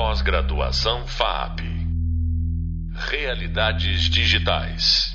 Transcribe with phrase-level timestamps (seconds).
[0.00, 1.58] Pós-graduação FAP.
[3.10, 5.12] Realidades digitais.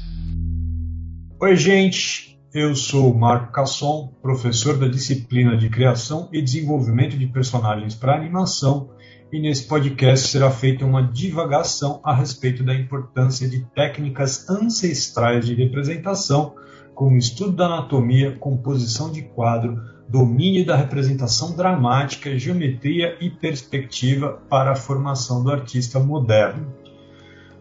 [1.41, 2.37] Oi, gente.
[2.53, 8.89] Eu sou Marco Casson, professor da disciplina de Criação e Desenvolvimento de Personagens para Animação,
[9.31, 15.55] e nesse podcast será feita uma divagação a respeito da importância de técnicas ancestrais de
[15.55, 16.55] representação,
[16.93, 24.71] como estudo da anatomia, composição de quadro, domínio da representação dramática, geometria e perspectiva para
[24.71, 26.73] a formação do artista moderno.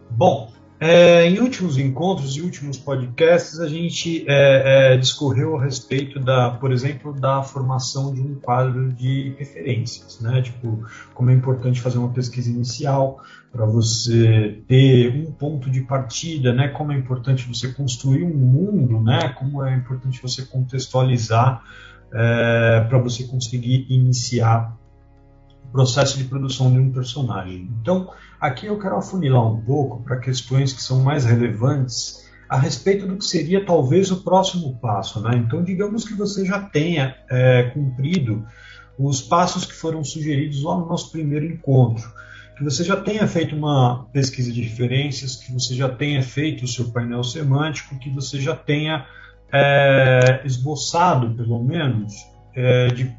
[0.09, 0.53] Bom,
[0.85, 6.51] é, em últimos encontros e últimos podcasts, a gente é, é, discorreu a respeito da,
[6.51, 10.41] por exemplo, da formação de um quadro de referências, né?
[10.41, 16.53] Tipo, como é importante fazer uma pesquisa inicial para você ter um ponto de partida,
[16.53, 16.67] né?
[16.67, 19.29] Como é importante você construir um mundo, né?
[19.39, 21.63] Como é importante você contextualizar
[22.13, 24.77] é, para você conseguir iniciar
[25.65, 27.69] o processo de produção de um personagem.
[27.81, 33.07] Então, aqui eu quero afunilar um pouco para questões que são mais relevantes a respeito
[33.07, 35.19] do que seria talvez o próximo passo.
[35.21, 35.31] Né?
[35.37, 38.45] Então, digamos que você já tenha é, cumprido
[38.99, 42.11] os passos que foram sugeridos lá no nosso primeiro encontro
[42.55, 46.67] que você já tenha feito uma pesquisa de referências, que você já tenha feito o
[46.67, 49.05] seu painel semântico, que você já tenha
[49.53, 52.13] é, esboçado, pelo menos,
[52.55, 53.15] é, de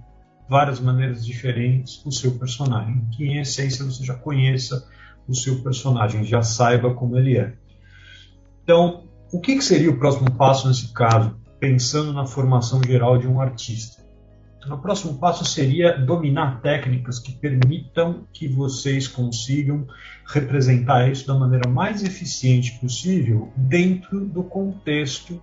[0.49, 3.07] várias maneiras diferentes o seu personagem.
[3.13, 4.87] Que em essência você já conheça
[5.29, 7.55] o seu personagem, já saiba como ele é.
[8.63, 13.27] Então, o que, que seria o próximo passo nesse caso, pensando na formação geral de
[13.27, 14.05] um artista?
[14.59, 19.87] Então, o próximo passo seria dominar técnicas que permitam que vocês consigam
[20.27, 25.41] representar isso da maneira mais eficiente possível dentro do contexto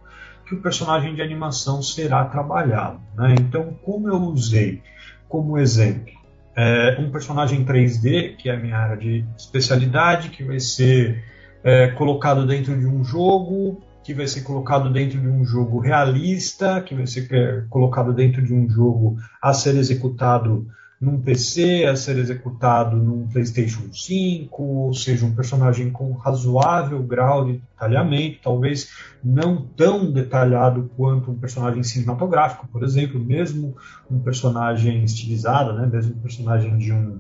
[0.52, 3.00] que o personagem de animação será trabalhado.
[3.16, 3.36] Né?
[3.40, 4.82] Então, como eu usei
[5.30, 6.12] como exemplo
[6.54, 11.24] é, um personagem 3D, que é a minha área de especialidade, que vai ser
[11.64, 16.82] é, colocado dentro de um jogo, que vai ser colocado dentro de um jogo realista,
[16.82, 20.68] que vai ser é, colocado dentro de um jogo a ser executado
[21.02, 27.46] num PC a ser executado num PlayStation 5, ou seja, um personagem com razoável grau
[27.46, 28.92] de detalhamento, talvez
[29.24, 33.76] não tão detalhado quanto um personagem cinematográfico, por exemplo, mesmo
[34.12, 37.20] um personagem estilizado, né, mesmo um personagem de um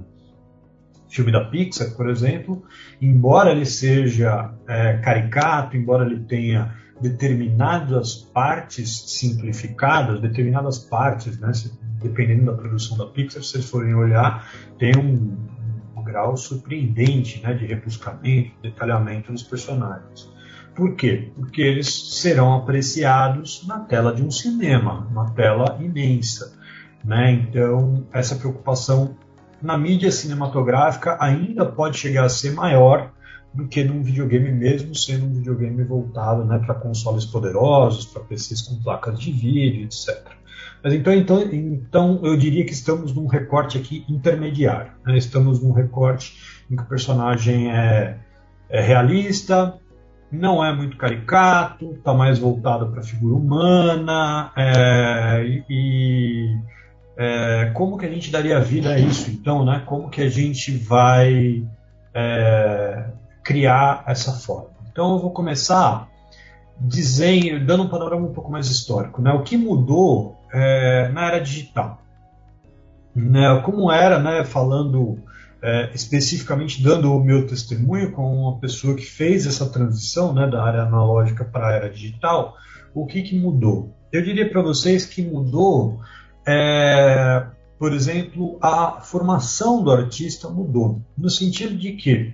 [1.09, 2.63] filme da Pixar, por exemplo,
[3.01, 11.51] embora ele seja é, caricato, embora ele tenha determinadas partes simplificadas, determinadas partes, né,
[12.01, 15.37] dependendo da produção da Pixar, se vocês forem olhar, tem um,
[15.95, 20.29] um grau surpreendente né, de rebuscamento, detalhamento dos personagens.
[20.75, 21.31] Por quê?
[21.35, 26.57] Porque eles serão apreciados na tela de um cinema, uma tela imensa.
[27.03, 27.31] Né?
[27.33, 29.17] Então, essa preocupação
[29.61, 33.11] na mídia cinematográfica ainda pode chegar a ser maior
[33.53, 38.61] do que num videogame mesmo sendo um videogame voltado né, para consoles poderosos, para PCs
[38.61, 40.40] com placas de vídeo, etc.
[40.83, 44.91] Mas então, então, então eu diria que estamos num recorte aqui intermediário.
[45.05, 45.17] Né?
[45.17, 48.17] Estamos num recorte em que o personagem é,
[48.69, 49.75] é realista,
[50.31, 54.51] não é muito caricato, está mais voltado para a figura humana.
[54.57, 56.57] É, e
[57.17, 59.63] é, como que a gente daria vida a isso, então?
[59.63, 59.83] Né?
[59.85, 61.63] Como que a gente vai
[62.13, 63.05] é,
[63.43, 64.71] criar essa forma?
[64.91, 66.09] Então eu vou começar
[66.79, 69.21] dizendo, dando um panorama um pouco mais histórico.
[69.21, 69.31] Né?
[69.31, 72.01] O que mudou é, na era digital.
[73.15, 75.19] Né, como era, né, falando
[75.61, 80.63] é, especificamente, dando o meu testemunho com uma pessoa que fez essa transição né, da
[80.63, 82.55] área analógica para a era digital,
[82.93, 83.95] o que, que mudou?
[84.11, 85.99] Eu diria para vocês que mudou,
[86.47, 87.45] é,
[87.77, 92.33] por exemplo, a formação do artista mudou, no sentido de que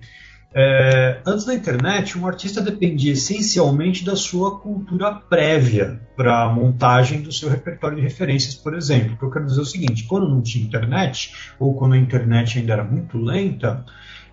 [0.53, 7.21] é, antes da internet, um artista dependia essencialmente da sua cultura prévia para a montagem
[7.21, 9.13] do seu repertório de referências, por exemplo.
[9.13, 11.97] O que eu quero dizer é o seguinte: quando não tinha internet, ou quando a
[11.97, 13.85] internet ainda era muito lenta,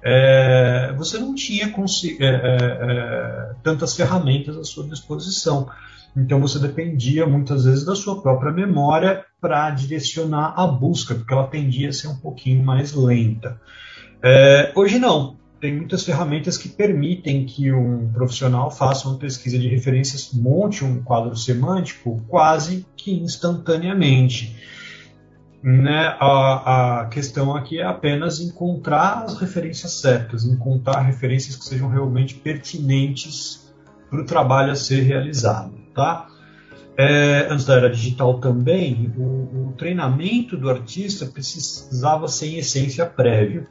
[0.02, 5.68] é, você não tinha é, é, é, tantas ferramentas à sua disposição.
[6.16, 11.48] Então você dependia muitas vezes da sua própria memória para direcionar a busca, porque ela
[11.48, 13.60] tendia a ser um pouquinho mais lenta.
[14.22, 19.68] É, hoje não tem muitas ferramentas que permitem que um profissional faça uma pesquisa de
[19.68, 24.56] referências, monte um quadro semântico quase que instantaneamente.
[25.62, 26.14] Né?
[26.20, 32.34] A, a questão aqui é apenas encontrar as referências certas, encontrar referências que sejam realmente
[32.34, 33.74] pertinentes
[34.10, 35.72] para o trabalho a ser realizado.
[35.94, 36.28] Tá?
[36.96, 43.06] É, antes da era digital também, o, o treinamento do artista precisava ser em essência
[43.06, 43.66] prévio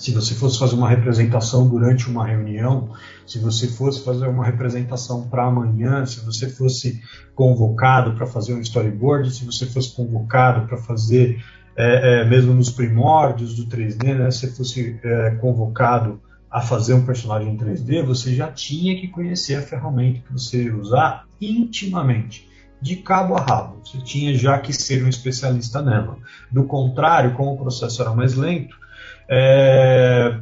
[0.00, 2.90] se você fosse fazer uma representação durante uma reunião,
[3.26, 7.02] se você fosse fazer uma representação para amanhã, se você fosse
[7.34, 11.44] convocado para fazer um storyboard, se você fosse convocado para fazer,
[11.76, 16.18] é, é, mesmo nos primórdios do 3D, né, se fosse é, convocado
[16.50, 20.64] a fazer um personagem em 3D, você já tinha que conhecer a ferramenta que você
[20.64, 22.48] ia usar intimamente
[22.80, 23.82] de cabo a rabo.
[23.84, 26.16] Você tinha já que ser um especialista nela.
[26.50, 28.80] Do contrário, como o processo era mais lento,
[29.28, 30.40] é,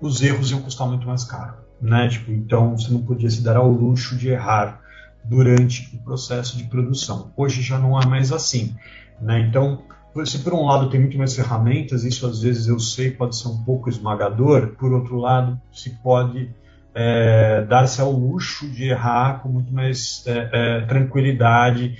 [0.00, 1.54] os erros iam custar muito mais caro.
[1.80, 2.08] Né?
[2.08, 4.80] Tipo, então você não podia se dar ao luxo de errar
[5.24, 7.32] durante o processo de produção.
[7.36, 8.74] Hoje já não é mais assim.
[9.20, 9.40] Né?
[9.40, 9.82] Então,
[10.24, 13.48] se por um lado tem muito mais ferramentas, isso às vezes eu sei pode ser
[13.48, 16.50] um pouco esmagador, por outro lado, se pode
[16.94, 21.96] é, dar-se ao luxo de errar com muito mais é, é, tranquilidade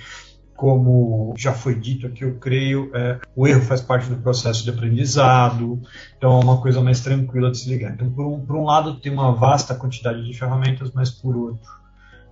[0.59, 4.69] como já foi dito aqui, eu creio, é, o erro faz parte do processo de
[4.69, 5.81] aprendizado,
[6.17, 7.93] então é uma coisa mais tranquila de se ligar.
[7.93, 11.71] Então, por um, por um lado, tem uma vasta quantidade de ferramentas, mas por outro,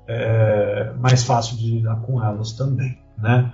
[0.10, 3.50] é mais fácil de lidar com elas também, né?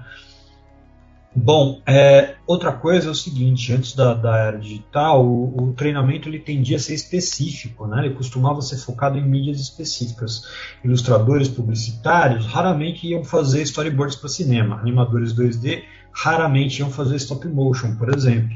[1.35, 6.29] Bom, é, outra coisa é o seguinte, antes da, da era digital, o, o, treinamento
[6.29, 8.05] ele tendia a ser específico, né?
[8.05, 10.43] ele costumava ser focado em mídias específicas.
[10.83, 15.83] Ilustradores publicitários raramente iam fazer storyboards para cinema, animadores 2D
[16.13, 18.55] raramente iam fazer stop motion, por exemplo.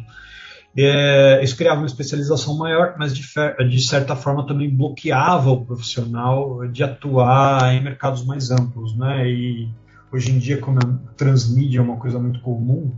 [0.77, 3.23] É, isso criava uma especialização maior, mas de,
[3.67, 9.27] de, certa forma também bloqueava o profissional de atuar em mercados mais amplos, né?
[9.27, 9.67] E
[10.11, 12.91] hoje em dia, como a transmídia é uma coisa muito comum,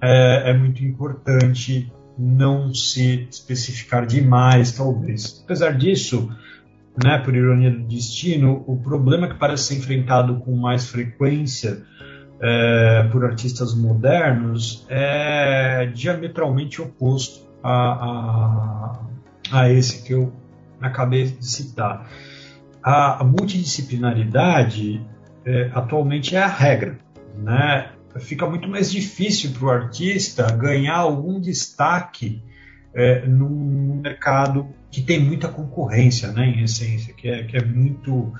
[0.00, 5.42] é, é muito importante não se especificar demais, talvez.
[5.44, 6.30] Apesar disso,
[7.02, 11.82] né, por ironia do destino, o problema que parece ser enfrentado com mais frequência
[12.40, 18.98] é, por artistas modernos é diametralmente oposto a,
[19.52, 20.32] a, a esse que eu
[20.80, 22.08] acabei de citar.
[22.82, 25.00] A, a multidisciplinaridade
[25.44, 26.98] é, atualmente é a regra.
[27.36, 27.90] Né?
[28.20, 32.42] Fica muito mais difícil para o artista ganhar algum destaque
[32.94, 38.32] é, num mercado que tem muita concorrência, né, em essência, que é, que é muito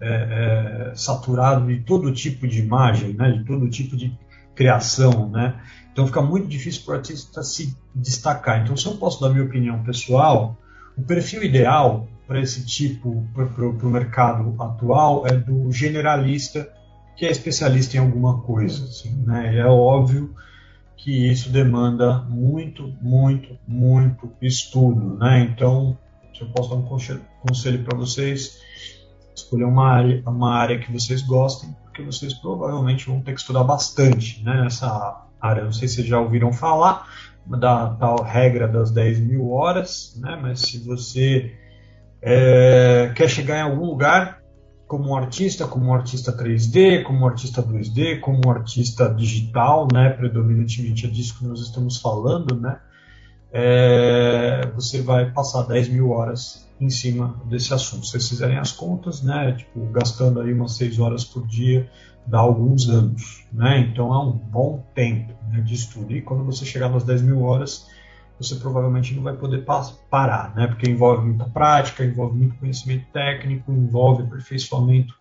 [0.00, 4.12] é, é, saturado de todo tipo de imagem, né, de todo tipo de
[4.54, 5.30] criação.
[5.30, 5.54] Né?
[5.92, 8.62] Então fica muito difícil para o artista se destacar.
[8.62, 10.58] Então, se eu posso dar minha opinião pessoal,
[10.96, 16.72] o perfil ideal para esse tipo, para o mercado atual, é do generalista
[17.16, 18.84] que é especialista em alguma coisa.
[18.84, 19.58] Assim, né?
[19.58, 20.32] É óbvio
[20.96, 25.18] que isso demanda muito, muito, muito estudo.
[25.18, 25.40] Né?
[25.40, 25.98] Então,
[26.32, 28.60] se eu posso dar um conselho para vocês,
[29.34, 33.64] escolher uma área, uma área que vocês gostem, porque vocês provavelmente vão ter que estudar
[33.64, 35.64] bastante né, nessa área.
[35.64, 37.08] Não sei se vocês já ouviram falar
[37.44, 41.58] da tal regra das 10 mil horas, né, mas se você
[42.22, 44.40] é, quer chegar em algum lugar
[44.86, 51.38] como artista, como artista 3D, como artista 2D, como artista digital, né, predominantemente é disso
[51.38, 52.80] que nós estamos falando, né,
[53.52, 58.04] é, você vai passar 10 mil horas em cima desse assunto.
[58.04, 61.88] Se vocês fizerem as contas, né, tipo, gastando aí umas 6 horas por dia,
[62.26, 66.12] dá alguns anos, né, então é um bom tempo né, de estudo.
[66.12, 67.86] E quando você chegar nas 10 mil horas,
[68.40, 69.66] você provavelmente não vai poder
[70.08, 70.66] parar, né?
[70.66, 75.14] Porque envolve muita prática, envolve muito conhecimento técnico, envolve aperfeiçoamento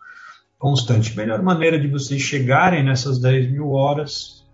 [0.58, 1.12] constante.
[1.12, 4.48] A melhor maneira de vocês chegarem nessas 10 mil horas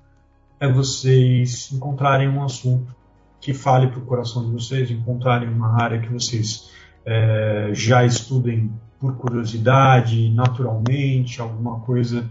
[0.60, 2.96] é vocês encontrarem um assunto
[3.40, 6.72] que fale para o coração de vocês, encontrarem uma área que vocês
[7.06, 12.28] é, já estudem por curiosidade, naturalmente, alguma coisa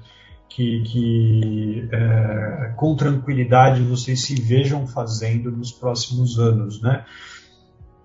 [0.49, 7.05] que, que é, com tranquilidade vocês se vejam fazendo nos próximos anos, né?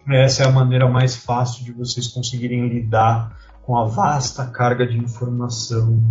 [0.08, 4.98] Essa é a maneira mais fácil de vocês conseguirem lidar com a vasta carga de
[4.98, 6.02] informação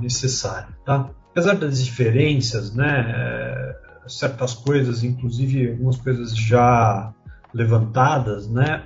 [0.00, 1.10] necessária, tá?
[1.30, 3.76] Apesar das diferenças, né, é,
[4.08, 7.12] certas coisas, inclusive algumas coisas já
[7.52, 8.84] levantadas, né,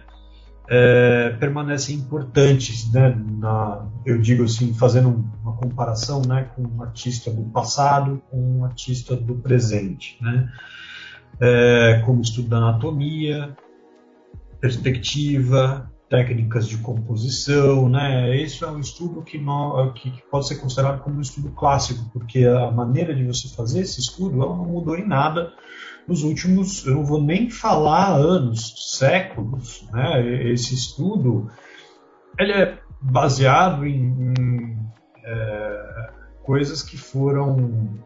[0.68, 3.16] é, permanecem importantes, né?
[3.38, 8.64] Na, eu digo assim, fazendo uma comparação, né, com um artista do passado com um
[8.64, 10.52] artista do presente, né?
[11.40, 13.56] É, como estudo da anatomia,
[14.60, 18.34] perspectiva, técnicas de composição, né?
[18.36, 22.44] Isso é um estudo que, no, que, pode ser considerado como um estudo clássico, porque
[22.44, 25.52] a maneira de você fazer esse estudo ela não mudou em nada
[26.06, 30.50] nos últimos, eu não vou nem falar anos, séculos, né?
[30.50, 31.50] Esse estudo,
[32.38, 34.78] ele é baseado em, em
[35.24, 36.10] é,
[36.42, 37.98] coisas que foram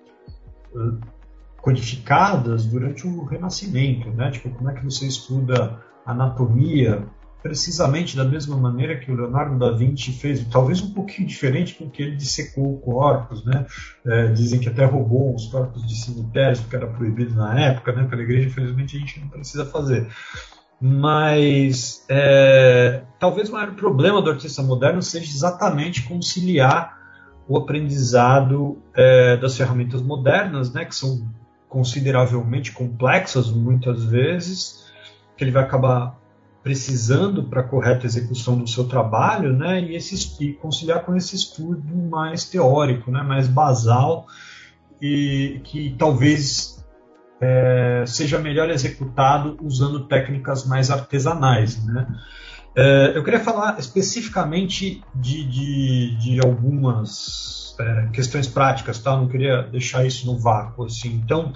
[1.58, 4.30] codificadas durante o Renascimento, né?
[4.32, 7.06] Tipo, como é que você estuda anatomia
[7.42, 12.02] precisamente da mesma maneira que o Leonardo da Vinci fez, talvez um pouquinho diferente porque
[12.02, 13.66] ele dissecou corpos, né?
[14.06, 18.04] É, dizem que até roubou os corpos de cemitérios, porque era proibido na época, né?
[18.04, 20.08] Pela igreja, infelizmente, a gente não precisa fazer.
[20.80, 26.96] Mas é, talvez o maior problema do artista moderno seja exatamente conciliar
[27.48, 30.84] o aprendizado é, das ferramentas modernas, né?
[30.84, 31.28] Que são
[31.68, 34.92] consideravelmente complexas muitas vezes,
[35.36, 36.21] que ele vai acabar
[36.62, 41.34] precisando para a correta execução do seu trabalho, né, e, esse, e conciliar com esse
[41.34, 44.26] estudo mais teórico, né, mais basal,
[45.00, 46.84] e que talvez
[47.40, 51.84] é, seja melhor executado usando técnicas mais artesanais.
[51.84, 52.06] Né.
[52.76, 59.16] É, eu queria falar especificamente de, de, de algumas é, questões práticas, tá?
[59.16, 60.84] não queria deixar isso no vácuo.
[60.84, 61.20] Assim.
[61.24, 61.52] Então,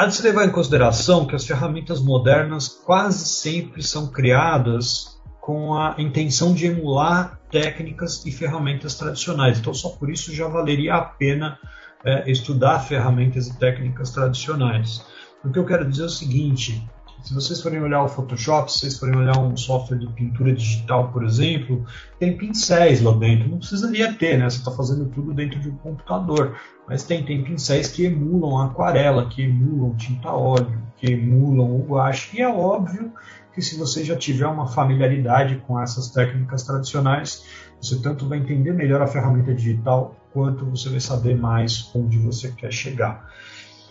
[0.00, 5.74] Há de se levar em consideração que as ferramentas modernas quase sempre são criadas com
[5.74, 9.58] a intenção de emular técnicas e ferramentas tradicionais.
[9.58, 11.58] Então, só por isso já valeria a pena
[12.02, 15.04] é, estudar ferramentas e técnicas tradicionais.
[15.44, 16.82] O que eu quero dizer é o seguinte:
[17.22, 21.12] se vocês forem olhar o Photoshop, se vocês forem olhar um software de pintura digital,
[21.12, 21.84] por exemplo,
[22.18, 23.48] tem pincéis lá dentro.
[23.48, 24.48] Não precisaria ter, né?
[24.48, 26.56] Você está fazendo tudo dentro de um computador.
[26.88, 32.36] Mas tem, tem pincéis que emulam aquarela, que emulam tinta óleo, que emulam o guache.
[32.36, 33.12] E é óbvio
[33.54, 37.44] que se você já tiver uma familiaridade com essas técnicas tradicionais,
[37.80, 42.50] você tanto vai entender melhor a ferramenta digital, quanto você vai saber mais onde você
[42.52, 43.28] quer chegar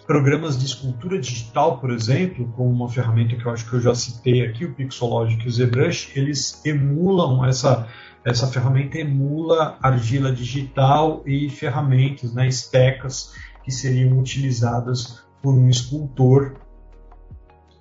[0.10, 3.94] programas de escultura digital, por exemplo, com uma ferramenta que eu acho que eu já
[3.94, 7.88] citei aqui, o Pixologic e o ZBrush, eles emulam essa
[8.26, 16.56] essa ferramenta emula argila digital e ferramentas, né, estecas que seriam utilizadas por um escultor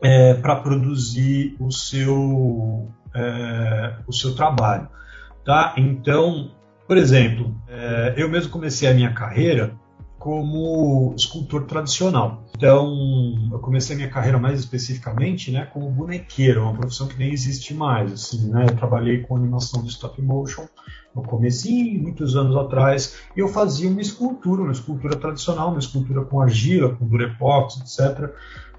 [0.03, 4.87] é, para produzir o seu é, o seu trabalho,
[5.47, 5.73] tá?
[5.79, 6.51] Então,
[6.87, 9.75] por exemplo, é, eu mesmo comecei a minha carreira
[10.19, 12.45] como escultor tradicional.
[12.57, 17.73] Então, eu comecei minha carreira mais especificamente, né, como bonequeiro, uma profissão que nem existe
[17.73, 18.67] mais, assim, né?
[18.69, 20.67] Eu trabalhei com animação de stop motion
[21.15, 26.25] no comecinho, muitos anos atrás, e eu fazia uma escultura, uma escultura tradicional, uma escultura
[26.25, 28.33] com argila, com durepox, etc,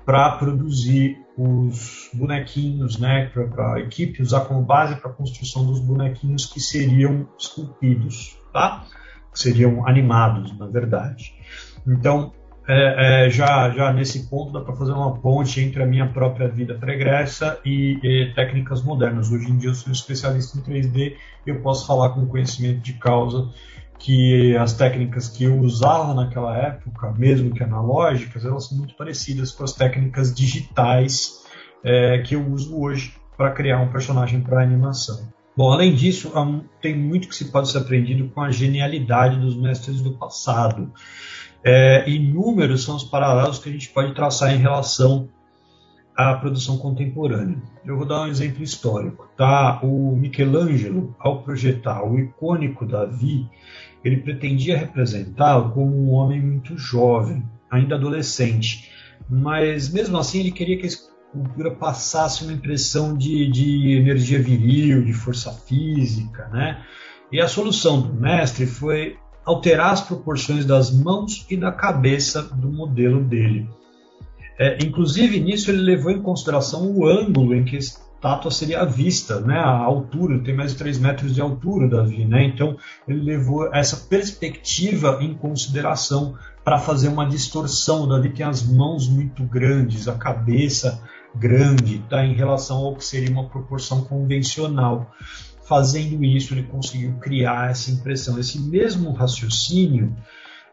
[0.05, 5.79] para produzir os bonequinhos, né, para a equipe usar como base para a construção dos
[5.79, 8.85] bonequinhos que seriam esculpidos, tá?
[9.33, 11.33] Seriam animados, na verdade.
[11.87, 12.31] Então,
[12.71, 16.47] é, é, já, já nesse ponto dá para fazer uma ponte entre a minha própria
[16.47, 19.31] vida pregressa e, e, técnicas modernas.
[19.31, 21.15] Hoje em dia eu sou especialista em 3D
[21.47, 23.49] e eu posso falar com conhecimento de causa
[23.97, 29.51] que as técnicas que eu usava naquela época, mesmo que analógicas, elas são muito parecidas
[29.51, 31.43] com as técnicas digitais
[31.83, 35.27] é, que eu uso hoje para criar um personagem para animação.
[35.59, 36.31] Bom, além disso,
[36.81, 40.89] tem muito que se pode ser aprendido com a genialidade dos mestres do passado.
[41.61, 45.27] É, inúmeros são os paralelos que a gente pode traçar em relação
[46.15, 47.61] à produção contemporânea.
[47.85, 49.27] Eu vou dar um exemplo histórico.
[49.35, 49.81] Tá?
[49.83, 53.45] O Michelangelo, ao projetar o icônico Davi,
[54.01, 58.89] ele pretendia representá-lo como um homem muito jovem, ainda adolescente.
[59.29, 60.87] Mas mesmo assim ele queria que
[61.31, 66.83] cultura passasse uma impressão de, de energia viril, de força física, né?
[67.31, 72.71] E a solução do mestre foi alterar as proporções das mãos e da cabeça do
[72.71, 73.69] modelo dele.
[74.57, 79.39] É, inclusive, nisso ele levou em consideração o ângulo em que a estátua seria vista,
[79.39, 79.57] né?
[79.57, 82.43] a altura, tem mais de 3 metros de altura, Davi, né?
[82.43, 82.75] então
[83.07, 88.03] ele levou essa perspectiva em consideração para fazer uma distorção.
[88.03, 91.01] O Davi tem as mãos muito grandes, a cabeça
[91.35, 95.11] grande tá, em relação ao que seria uma proporção convencional.
[95.63, 98.39] Fazendo isso, ele conseguiu criar essa impressão.
[98.39, 100.15] Esse mesmo raciocínio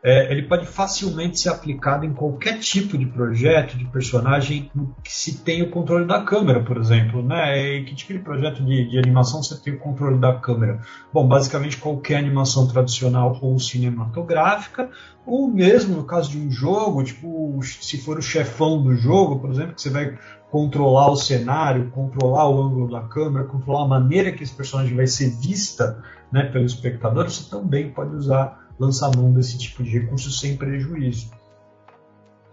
[0.07, 4.71] é, ele pode facilmente ser aplicado em qualquer tipo de projeto, de personagem
[5.03, 7.25] que se tem o controle da câmera, por exemplo.
[7.25, 7.59] Né?
[7.59, 10.81] E que tipo de projeto de, de, animação você tem o controle da câmera?
[11.13, 14.89] Bom, basicamente qualquer animação tradicional ou cinematográfica,
[15.27, 19.51] ou mesmo no caso de um jogo, tipo, se for o chefão do jogo, por
[19.51, 20.17] exemplo, que você vai
[20.53, 25.09] controlar o cenário, controlar o ângulo da câmera, controlar a maneira que esse personagem vai
[25.09, 30.31] ser vista né, pelo espectador, você também pode usar lançar mão desse tipo de recurso
[30.31, 31.31] sem prejuízo.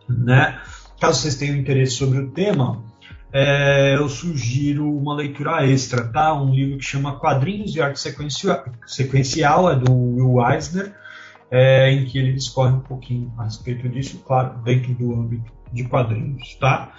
[0.07, 0.59] Né?
[0.99, 2.83] Caso vocês tenham interesse sobre o tema,
[3.31, 6.33] é, eu sugiro uma leitura extra, tá?
[6.33, 10.93] Um livro que chama Quadrinhos de Arte Sequencial, sequencial é do Will Eisner.
[11.51, 15.83] é, em que ele discorre um pouquinho a respeito disso, claro, dentro do âmbito de
[15.83, 16.93] quadrinhos, tá?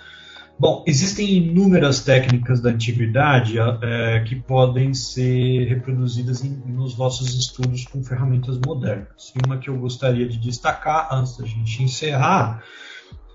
[0.56, 7.84] Bom, existem inúmeras técnicas da antiguidade é, que podem ser reproduzidas em, nos vossos estudos
[7.84, 9.32] com ferramentas modernas.
[9.34, 12.62] E uma que eu gostaria de destacar antes da gente encerrar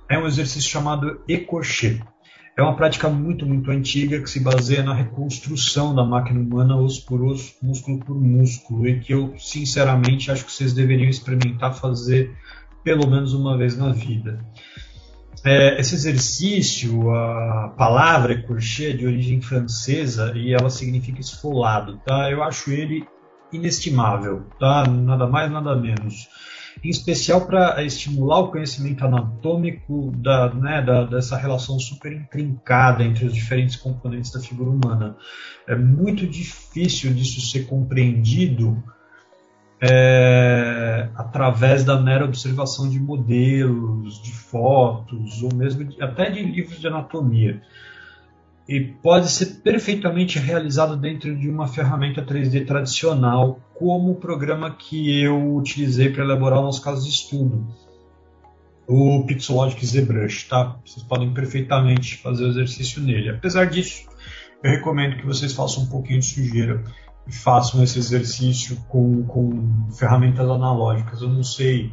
[0.08, 2.00] é um exercício chamado ecochê.
[2.58, 7.06] É uma prática muito, muito antiga que se baseia na reconstrução da máquina humana osso
[7.06, 12.34] por osso, músculo por músculo, e que eu, sinceramente, acho que vocês deveriam experimentar fazer
[12.84, 14.40] pelo menos uma vez na vida.
[15.46, 22.30] É, esse exercício, a palavra crochet é de origem francesa e ela significa esfolado, tá?
[22.30, 23.08] Eu acho ele
[23.52, 24.86] inestimável, tá?
[24.88, 26.28] Nada mais, nada menos.
[26.84, 33.26] Em especial para estimular o conhecimento anatômico da, né, da, dessa relação super intrincada entre
[33.26, 35.18] os diferentes componentes da figura humana.
[35.68, 38.82] É muito difícil disso ser compreendido
[39.82, 41.09] é,
[41.40, 46.88] através da mera observação de modelos, de fotos, ou mesmo de, até de livros de
[46.88, 47.62] anatomia.
[48.68, 55.22] E pode ser perfeitamente realizado dentro de uma ferramenta 3D tradicional, como o programa que
[55.22, 57.66] eu utilizei para elaborar os casos de estudo,
[58.86, 60.78] o Pixologic ZBrush, tá?
[60.86, 63.30] Vocês podem perfeitamente fazer o exercício nele.
[63.30, 64.10] Apesar disso,
[64.62, 66.84] eu recomendo que vocês façam um pouquinho de sujeira
[67.32, 71.22] façam esse exercício com, com ferramentas analógicas.
[71.22, 71.92] Eu não sei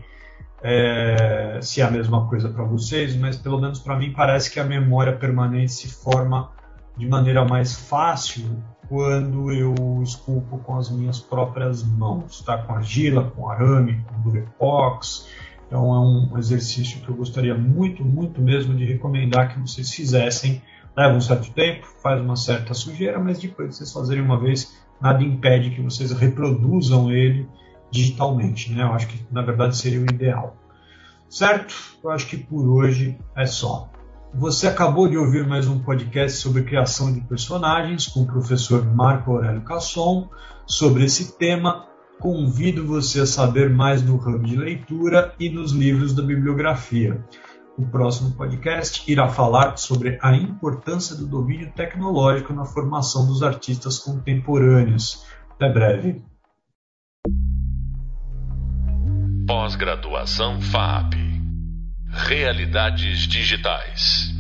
[0.63, 4.59] é, se é a mesma coisa para vocês, mas pelo menos para mim parece que
[4.59, 6.51] a memória permanente se forma
[6.97, 12.59] de maneira mais fácil quando eu esculpo com as minhas próprias mãos, tá?
[12.59, 15.29] com argila, com arame, com durepox.
[15.67, 20.63] Então é um exercício que eu gostaria muito, muito mesmo de recomendar que vocês fizessem.
[20.97, 24.75] Leva um certo tempo, faz uma certa sujeira, mas depois de vocês fazerem uma vez,
[25.01, 27.49] nada impede que vocês reproduzam ele
[27.91, 28.73] digitalmente.
[28.73, 28.83] Né?
[28.83, 30.57] Eu acho que na verdade seria o ideal.
[31.29, 31.75] Certo?
[32.03, 33.91] Eu acho que por hoje é só.
[34.35, 39.33] Você acabou de ouvir mais um podcast sobre criação de personagens com o professor Marco
[39.33, 40.29] Aurélio Casson.
[40.67, 41.87] Sobre esse tema,
[42.21, 47.25] convido você a saber mais no ramo de leitura e nos livros da bibliografia.
[47.79, 53.99] O próximo podcast irá falar sobre a importância do domínio tecnológico na formação dos artistas
[53.99, 55.27] contemporâneos.
[55.51, 56.25] Até breve.
[59.47, 61.15] Pós-graduação FAP
[62.09, 64.36] Realidades Digitais.